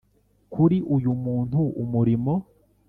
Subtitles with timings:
[0.53, 2.33] Kuri Uyu Muntu Umurimo